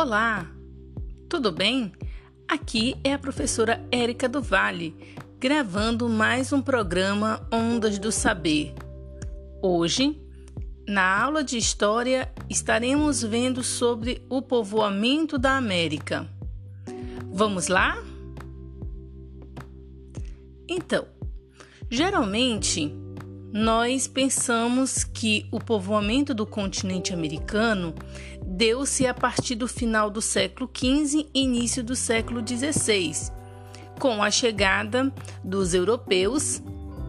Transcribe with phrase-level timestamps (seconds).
[0.00, 0.46] Olá,
[1.28, 1.92] tudo bem?
[2.46, 4.94] Aqui é a professora Érica do Vale,
[5.40, 8.74] gravando mais um programa Ondas do Saber.
[9.60, 10.16] Hoje,
[10.86, 16.28] na aula de História, estaremos vendo sobre o povoamento da América.
[17.32, 18.00] Vamos lá?
[20.68, 21.08] Então,
[21.90, 22.94] geralmente
[23.52, 27.94] nós pensamos que o povoamento do continente americano
[28.44, 33.32] deu-se a partir do final do século XV e início do século XVI,
[33.98, 36.62] com a chegada dos europeus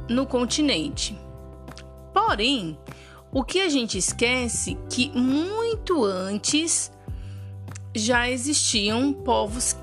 [0.09, 1.17] no continente.
[2.13, 2.77] Porém,
[3.31, 6.91] o que a gente esquece que muito antes
[7.93, 9.75] já existiam povos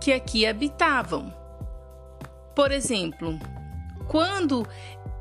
[0.00, 1.32] que aqui habitavam.
[2.54, 3.38] Por exemplo,
[4.08, 4.66] quando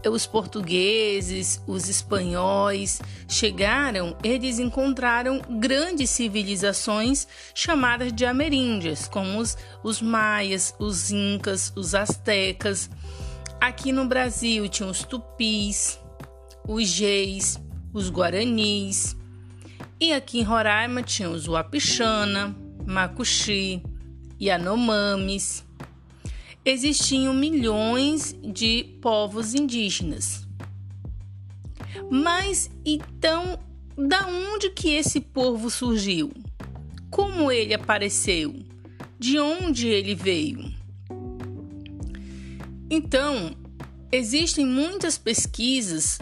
[0.10, 10.02] os portugueses, os espanhóis chegaram, eles encontraram grandes civilizações chamadas de ameríndias, como os, os
[10.02, 12.90] maias, os incas, os astecas.
[13.60, 16.00] Aqui no Brasil tinham os tupis,
[16.68, 17.60] os geis,
[17.94, 19.16] os guaranis.
[20.00, 22.56] E aqui em Roraima tinham os Wapixana,
[22.88, 23.84] Macuxi,
[24.42, 25.64] Yanomamis
[26.64, 30.48] existiam milhões de povos indígenas.
[32.10, 33.60] Mas então,
[33.98, 36.32] da onde que esse povo surgiu?
[37.10, 38.54] Como ele apareceu?
[39.20, 40.74] De onde ele veio?
[42.90, 43.56] Então,
[44.12, 46.20] existem muitas pesquisas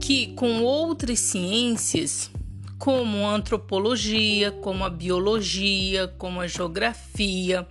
[0.00, 2.30] que, com outras ciências,
[2.78, 7.66] como a antropologia, como a biologia, como a geografia,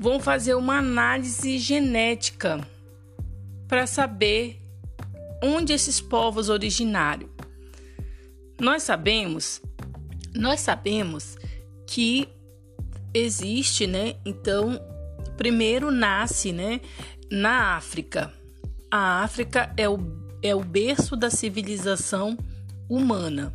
[0.00, 2.66] vão fazer uma análise genética
[3.68, 4.58] para saber
[5.42, 7.28] onde esses povos originaram.
[8.58, 9.60] Nós sabemos,
[10.34, 11.36] nós sabemos
[11.86, 12.26] que
[13.12, 14.16] existe, né?
[14.24, 14.80] Então,
[15.36, 16.80] primeiro nasce, né,
[17.30, 18.32] na África.
[18.90, 19.98] A África é o,
[20.42, 22.38] é o berço da civilização
[22.88, 23.54] humana.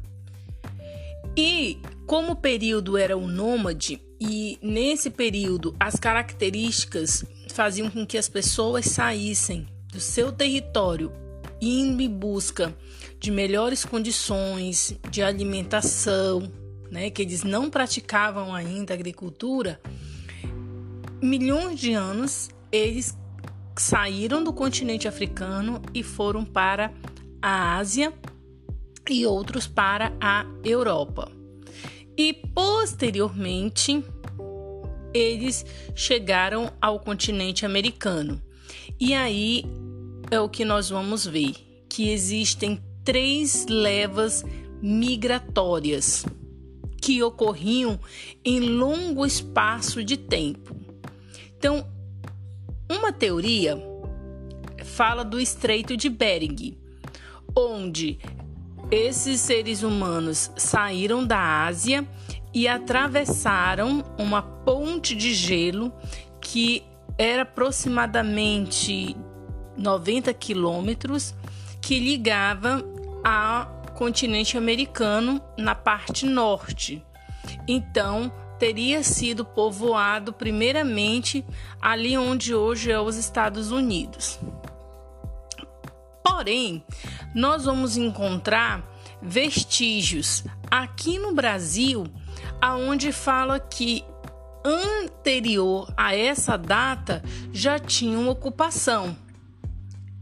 [1.35, 8.17] E como o período era o nômade, e nesse período as características faziam com que
[8.17, 11.11] as pessoas saíssem do seu território
[11.61, 12.75] indo em busca
[13.19, 16.51] de melhores condições de alimentação,
[16.91, 19.79] né, que eles não praticavam ainda agricultura,
[21.21, 23.17] milhões de anos eles
[23.77, 26.93] saíram do continente africano e foram para
[27.41, 28.13] a Ásia
[29.09, 31.34] e outros para a Europa.
[32.17, 34.03] E posteriormente
[35.13, 35.65] eles
[35.95, 38.41] chegaram ao continente americano.
[38.99, 39.63] E aí
[40.29, 41.53] é o que nós vamos ver,
[41.89, 44.43] que existem três levas
[44.81, 46.25] migratórias
[47.01, 47.99] que ocorriam
[48.43, 50.75] em longo espaço de tempo.
[51.57, 51.87] Então,
[52.89, 53.77] uma teoria
[54.83, 56.77] fala do Estreito de Bering,
[57.55, 58.19] onde
[58.91, 62.07] esses seres humanos saíram da Ásia
[62.53, 65.91] e atravessaram uma ponte de gelo
[66.39, 66.83] que
[67.17, 69.15] era aproximadamente
[69.77, 71.33] 90 quilômetros
[71.81, 72.83] que ligava
[73.23, 77.03] ao continente americano na parte norte.
[77.67, 81.45] Então, teria sido povoado primeiramente
[81.81, 84.39] ali onde hoje é os Estados Unidos.
[86.23, 86.83] Porém,
[87.35, 88.89] nós vamos encontrar
[89.21, 92.05] vestígios aqui no Brasil,
[92.61, 94.05] aonde fala que
[94.63, 99.15] anterior a essa data já tinham ocupação.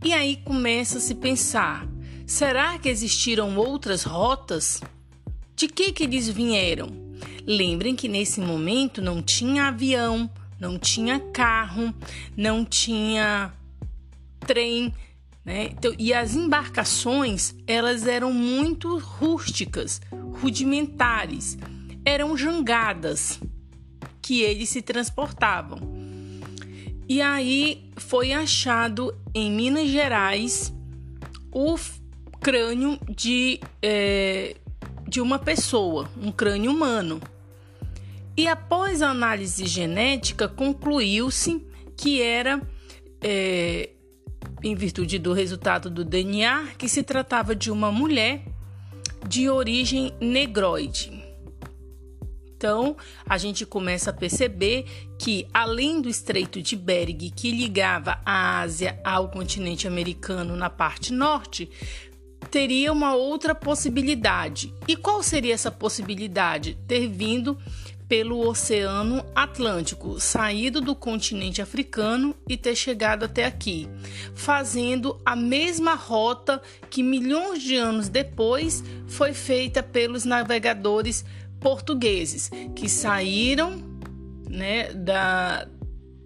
[0.03, 1.87] E aí começa a se pensar:
[2.25, 4.81] será que existiram outras rotas?
[5.55, 6.89] De que que eles vieram?
[7.45, 11.93] Lembrem que nesse momento não tinha avião, não tinha carro,
[12.35, 13.53] não tinha
[14.39, 14.93] trem,
[15.45, 15.69] né?
[15.71, 20.01] Então, e as embarcações elas eram muito rústicas,
[20.33, 21.57] rudimentares,
[22.05, 23.39] eram jangadas
[24.21, 25.79] que eles se transportavam.
[27.07, 30.73] E aí foi achado em Minas Gerais
[31.51, 31.75] o
[32.39, 34.55] crânio de, é,
[35.07, 37.21] de uma pessoa, um crânio humano.
[38.35, 41.63] E após a análise genética, concluiu-se
[41.95, 42.61] que era
[43.21, 43.91] é,
[44.63, 48.45] em virtude do resultado do DNA, que se tratava de uma mulher
[49.27, 51.23] de origem negroide.
[52.55, 52.95] Então,
[53.27, 54.85] a gente começa a perceber
[55.19, 61.11] que, além do Estreito de Bering, que ligava a Ásia ao continente americano na parte
[61.11, 61.69] norte,
[62.49, 64.73] teria uma outra possibilidade.
[64.87, 66.77] E qual seria essa possibilidade?
[66.87, 67.57] Ter vindo
[68.07, 73.89] pelo Oceano Atlântico, saído do continente africano e ter chegado até aqui,
[74.35, 81.25] fazendo a mesma rota que milhões de anos depois foi feita pelos navegadores
[81.59, 83.81] portugueses, que saíram
[84.47, 85.67] né, da,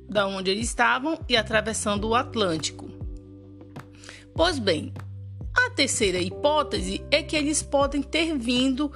[0.10, 2.90] da onde eles estavam e atravessando o Atlântico.
[4.36, 4.94] Pois bem,
[5.77, 8.91] terceira hipótese é que eles podem ter vindo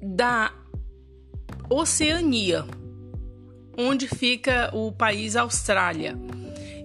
[0.00, 0.54] da
[1.68, 2.64] Oceania,
[3.76, 6.16] onde fica o país Austrália.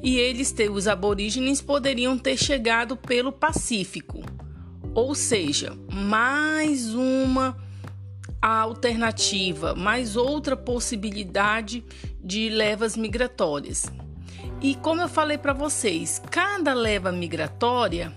[0.01, 4.23] E eles, os aborígenes, poderiam ter chegado pelo Pacífico.
[4.95, 7.55] Ou seja, mais uma
[8.41, 11.83] alternativa, mais outra possibilidade
[12.19, 13.85] de levas migratórias.
[14.59, 18.11] E como eu falei para vocês, cada leva migratória,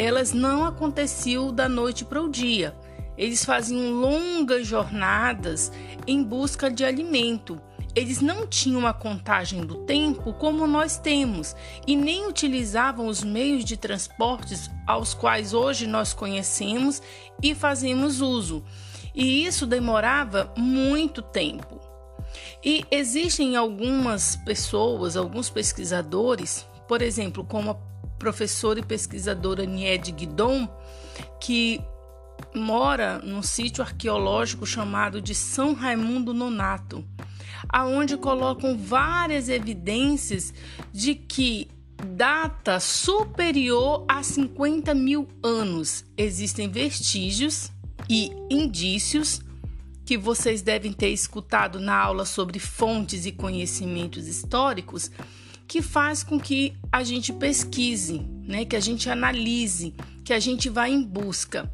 [0.00, 2.74] elas não aconteceu da noite para o dia.
[3.18, 5.70] Eles faziam longas jornadas
[6.06, 7.60] em busca de alimento.
[7.94, 11.54] Eles não tinham a contagem do tempo como nós temos
[11.86, 17.02] e nem utilizavam os meios de transportes aos quais hoje nós conhecemos
[17.42, 18.64] e fazemos uso.
[19.14, 21.78] E isso demorava muito tempo.
[22.64, 27.78] E existem algumas pessoas, alguns pesquisadores, por exemplo, como
[28.20, 30.68] professora e pesquisadora Nied Guidon,
[31.40, 31.80] que
[32.54, 37.02] mora num sítio arqueológico chamado de São Raimundo Nonato,
[37.68, 40.52] aonde colocam várias evidências
[40.92, 41.68] de que
[42.06, 46.04] data superior a 50 mil anos.
[46.16, 47.72] Existem vestígios
[48.08, 49.40] e indícios
[50.04, 55.10] que vocês devem ter escutado na aula sobre fontes e conhecimentos históricos,
[55.70, 59.94] que faz com que a gente pesquise, né, que a gente analise,
[60.24, 61.72] que a gente vá em busca.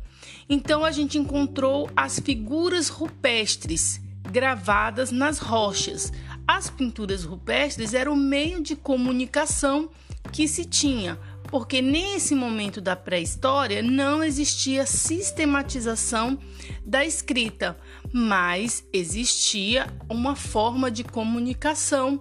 [0.51, 3.99] Então a gente encontrou as figuras rupestres
[4.31, 6.13] gravadas nas rochas.
[6.47, 9.89] As pinturas rupestres eram o meio de comunicação
[10.31, 16.39] que se tinha, porque nesse momento da pré-história não existia sistematização
[16.85, 17.79] da escrita,
[18.13, 22.21] mas existia uma forma de comunicação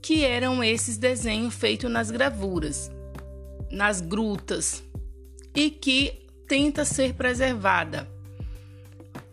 [0.00, 2.90] que eram esses desenhos feitos nas gravuras,
[3.70, 4.82] nas grutas,
[5.54, 8.08] e que tenta ser preservada.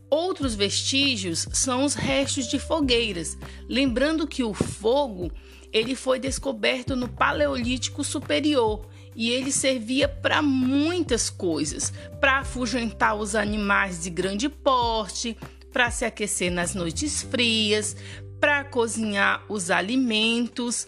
[0.09, 3.37] Outros vestígios são os restos de fogueiras,
[3.67, 5.31] lembrando que o fogo
[5.71, 8.85] ele foi descoberto no Paleolítico Superior
[9.15, 15.35] e ele servia para muitas coisas, para afugentar os animais de grande porte,
[15.71, 17.95] para se aquecer nas noites frias,
[18.43, 20.85] para cozinhar os alimentos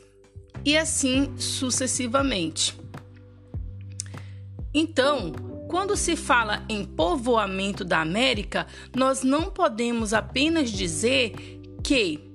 [0.65, 2.77] e assim sucessivamente.
[4.73, 5.31] Então,
[5.69, 11.31] quando se fala em povoamento da América, nós não podemos apenas dizer
[11.81, 12.29] que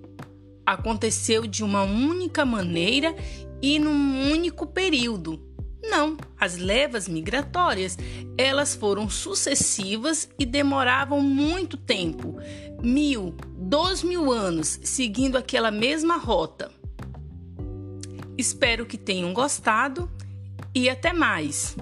[0.64, 3.14] aconteceu de uma única maneira
[3.60, 5.49] e num único período.
[5.90, 7.98] Não, as levas migratórias,
[8.38, 12.38] elas foram sucessivas e demoravam muito tempo,
[12.80, 16.70] mil, dois mil anos, seguindo aquela mesma rota.
[18.38, 20.08] Espero que tenham gostado
[20.72, 21.76] e até mais!